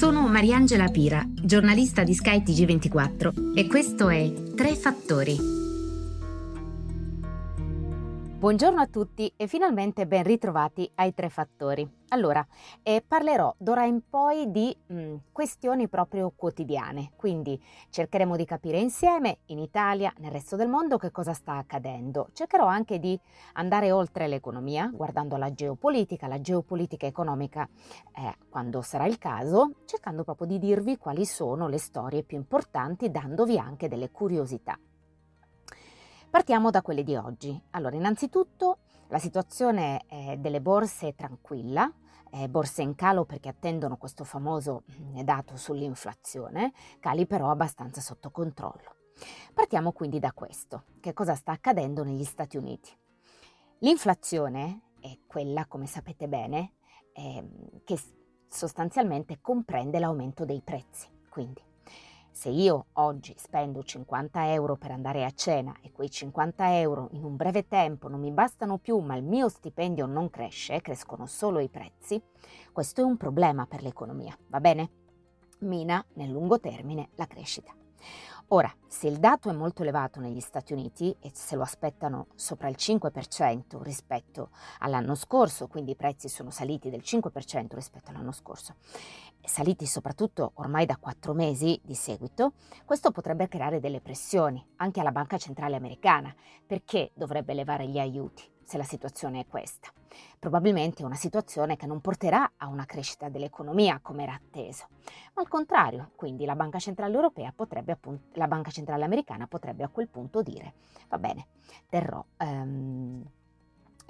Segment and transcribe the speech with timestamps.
[0.00, 5.36] Sono Mariangela Pira, giornalista di Sky TG24 e questo è Tre Fattori.
[8.38, 11.99] Buongiorno a tutti e finalmente ben ritrovati ai Tre Fattori.
[12.12, 12.44] Allora,
[12.82, 19.38] eh, parlerò d'ora in poi di mh, questioni proprio quotidiane, quindi cercheremo di capire insieme
[19.46, 22.30] in Italia, nel resto del mondo, che cosa sta accadendo.
[22.32, 23.18] Cercherò anche di
[23.52, 27.68] andare oltre l'economia, guardando la geopolitica, la geopolitica economica,
[28.16, 33.12] eh, quando sarà il caso, cercando proprio di dirvi quali sono le storie più importanti,
[33.12, 34.76] dandovi anche delle curiosità.
[36.28, 37.60] Partiamo da quelle di oggi.
[37.70, 41.92] Allora, innanzitutto la situazione eh, delle borse è tranquilla,
[42.30, 48.30] eh, borse in calo perché attendono questo famoso mm, dato sull'inflazione, cali però abbastanza sotto
[48.30, 48.96] controllo.
[49.52, 50.84] Partiamo quindi da questo.
[51.00, 52.90] Che cosa sta accadendo negli Stati Uniti?
[53.78, 56.74] L'inflazione è quella, come sapete bene,
[57.12, 57.98] eh, che
[58.48, 61.08] sostanzialmente comprende l'aumento dei prezzi.
[61.28, 61.62] Quindi
[62.30, 67.24] se io oggi spendo 50 euro per andare a cena e quei 50 euro in
[67.24, 71.58] un breve tempo non mi bastano più ma il mio stipendio non cresce, crescono solo
[71.58, 72.20] i prezzi,
[72.72, 74.90] questo è un problema per l'economia, va bene?
[75.60, 77.79] Mina nel lungo termine la crescita.
[78.52, 82.66] Ora, se il dato è molto elevato negli Stati Uniti e se lo aspettano sopra
[82.66, 84.50] il 5% rispetto
[84.80, 88.74] all'anno scorso, quindi i prezzi sono saliti del 5% rispetto all'anno scorso,
[89.40, 92.54] saliti soprattutto ormai da quattro mesi di seguito,
[92.84, 96.34] questo potrebbe creare delle pressioni anche alla Banca Centrale Americana,
[96.66, 99.88] perché dovrebbe elevare gli aiuti se la situazione è questa.
[100.38, 104.86] Probabilmente è una situazione che non porterà a una crescita dell'economia come era atteso,
[105.34, 109.82] ma al contrario, quindi la Banca Centrale Europea potrebbe appunto, la Banca Centrale Americana potrebbe
[109.82, 110.74] a quel punto dire
[111.08, 111.48] va bene,
[111.88, 113.24] terrò um,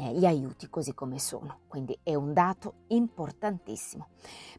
[0.00, 1.60] eh, gli aiuti così come sono.
[1.68, 4.08] Quindi è un dato importantissimo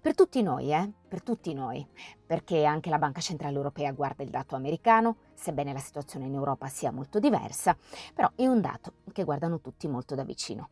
[0.02, 0.92] per tutti noi, eh?
[1.08, 1.86] per tutti noi,
[2.26, 6.68] perché anche la Banca Centrale Europea guarda il dato americano, sebbene la situazione in Europa
[6.68, 7.76] sia molto diversa,
[8.14, 10.70] però è un dato che guardano tutti molto da vicino.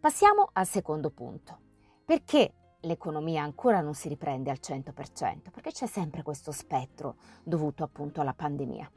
[0.00, 1.58] Passiamo al secondo punto.
[2.04, 5.50] Perché l'economia ancora non si riprende al 100%?
[5.50, 8.90] Perché c'è sempre questo spettro dovuto appunto alla pandemia.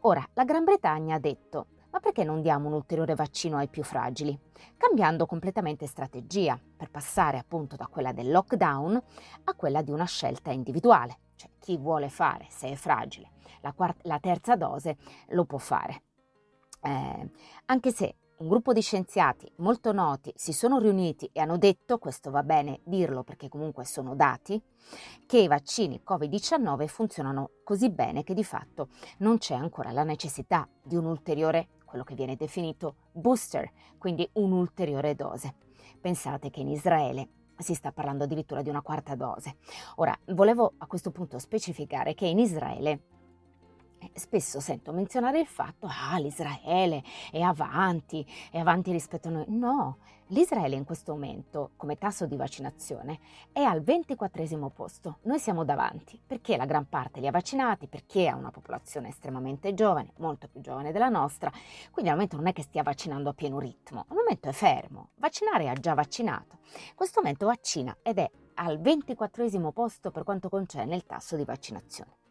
[0.00, 3.84] Ora, la Gran Bretagna ha detto ma perché non diamo un ulteriore vaccino ai più
[3.84, 4.36] fragili?
[4.76, 9.00] Cambiando completamente strategia per passare appunto da quella del lockdown
[9.44, 14.04] a quella di una scelta individuale, cioè chi vuole fare, se è fragile, la, quart-
[14.06, 14.96] la terza dose
[15.28, 16.02] lo può fare.
[16.82, 17.30] Eh,
[17.66, 22.32] anche se un gruppo di scienziati molto noti si sono riuniti e hanno detto, questo
[22.32, 24.60] va bene dirlo perché comunque sono dati,
[25.26, 28.88] che i vaccini Covid-19 funzionano così bene che di fatto
[29.18, 35.14] non c'è ancora la necessità di un ulteriore quello che viene definito booster, quindi un'ulteriore
[35.14, 35.54] dose.
[36.00, 39.58] Pensate che in Israele si sta parlando addirittura di una quarta dose.
[39.96, 43.02] Ora, volevo a questo punto specificare che in Israele
[44.14, 49.44] spesso sento menzionare il fatto, ah, l'Israele è avanti, è avanti rispetto a noi.
[49.48, 49.98] No,
[50.28, 53.18] l'Israele in questo momento, come tasso di vaccinazione,
[53.52, 55.18] è al 24 posto.
[55.22, 59.74] Noi siamo davanti, perché la gran parte li ha vaccinati, perché ha una popolazione estremamente
[59.74, 61.50] giovane, molto più giovane della nostra,
[61.90, 65.10] quindi al momento non è che stia vaccinando a pieno ritmo, al momento è fermo.
[65.16, 66.58] Vaccinare ha già vaccinato.
[66.88, 71.44] In questo momento vaccina ed è al 24 posto per quanto concerne il tasso di
[71.44, 72.22] vaccinazione.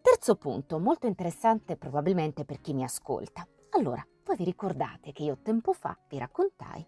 [0.00, 3.46] Terzo punto, molto interessante probabilmente per chi mi ascolta.
[3.70, 6.86] Allora, voi vi ricordate che io tempo fa vi raccontai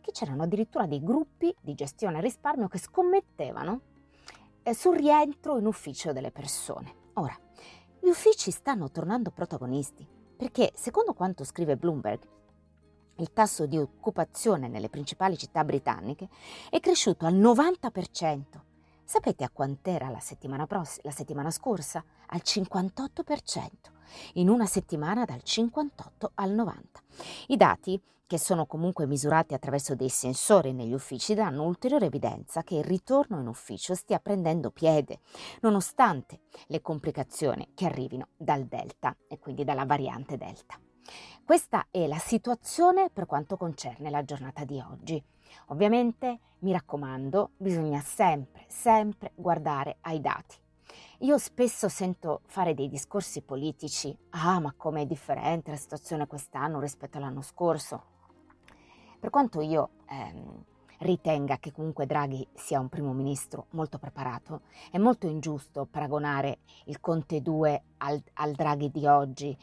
[0.00, 3.80] che c'erano addirittura dei gruppi di gestione risparmio che scommettevano
[4.62, 6.94] eh, sul rientro in ufficio delle persone.
[7.14, 7.36] Ora,
[8.00, 10.06] gli uffici stanno tornando protagonisti
[10.36, 12.28] perché, secondo quanto scrive Bloomberg,
[13.16, 16.28] il tasso di occupazione nelle principali città britanniche
[16.68, 18.42] è cresciuto al 90%.
[19.06, 22.02] Sapete a quant'era la settimana, pross- la settimana scorsa?
[22.28, 23.92] Al 58%.
[24.34, 27.00] In una settimana dal 58 al 90.
[27.48, 32.76] I dati, che sono comunque misurati attraverso dei sensori negli uffici, danno ulteriore evidenza che
[32.76, 35.20] il ritorno in ufficio stia prendendo piede,
[35.60, 40.80] nonostante le complicazioni che arrivino dal Delta e quindi dalla variante Delta.
[41.44, 45.22] Questa è la situazione per quanto concerne la giornata di oggi.
[45.66, 50.56] Ovviamente, mi raccomando, bisogna sempre, sempre guardare ai dati.
[51.20, 57.18] Io spesso sento fare dei discorsi politici, ah ma com'è differente la situazione quest'anno rispetto
[57.18, 58.12] all'anno scorso.
[59.20, 60.64] Per quanto io ehm,
[60.98, 67.00] ritenga che comunque Draghi sia un primo ministro molto preparato, è molto ingiusto paragonare il
[67.00, 69.56] Conte 2 al, al Draghi di oggi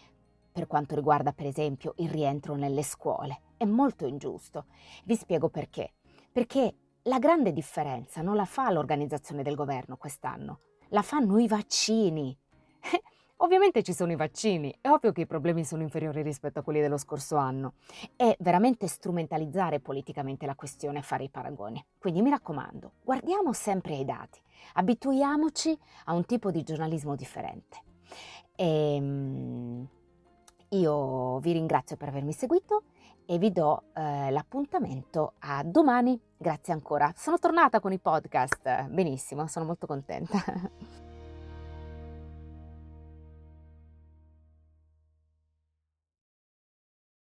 [0.51, 3.41] per quanto riguarda per esempio il rientro nelle scuole.
[3.57, 4.65] È molto ingiusto.
[5.05, 5.93] Vi spiego perché.
[6.31, 10.59] Perché la grande differenza non la fa l'organizzazione del governo quest'anno,
[10.89, 12.37] la fanno i vaccini.
[13.37, 16.79] Ovviamente ci sono i vaccini, è ovvio che i problemi sono inferiori rispetto a quelli
[16.79, 17.73] dello scorso anno.
[18.15, 21.83] È veramente strumentalizzare politicamente la questione fare i paragoni.
[21.97, 24.39] Quindi mi raccomando, guardiamo sempre ai dati,
[24.73, 25.75] abituiamoci
[26.05, 27.81] a un tipo di giornalismo differente.
[28.55, 29.87] E, ehm,
[30.71, 32.83] io vi ringrazio per avermi seguito
[33.25, 36.19] e vi do eh, l'appuntamento a domani.
[36.37, 37.13] Grazie ancora.
[37.15, 38.87] Sono tornata con i podcast.
[38.87, 40.39] Benissimo, sono molto contenta.